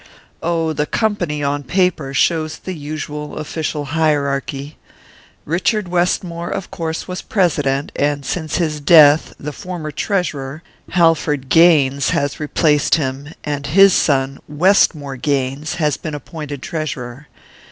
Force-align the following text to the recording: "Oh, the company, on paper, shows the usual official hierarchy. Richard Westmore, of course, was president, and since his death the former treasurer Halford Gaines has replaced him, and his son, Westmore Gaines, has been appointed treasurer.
"Oh, 0.41 0.73
the 0.73 0.87
company, 0.87 1.43
on 1.43 1.61
paper, 1.61 2.11
shows 2.11 2.57
the 2.57 2.73
usual 2.73 3.37
official 3.37 3.85
hierarchy. 3.93 4.79
Richard 5.45 5.89
Westmore, 5.89 6.49
of 6.49 6.71
course, 6.71 7.07
was 7.07 7.21
president, 7.21 7.91
and 7.95 8.25
since 8.25 8.55
his 8.55 8.79
death 8.79 9.35
the 9.39 9.53
former 9.53 9.91
treasurer 9.91 10.63
Halford 10.89 11.49
Gaines 11.49 12.09
has 12.09 12.39
replaced 12.39 12.95
him, 12.95 13.29
and 13.43 13.67
his 13.67 13.93
son, 13.93 14.39
Westmore 14.47 15.17
Gaines, 15.17 15.75
has 15.75 15.97
been 15.97 16.15
appointed 16.15 16.63
treasurer. 16.63 17.27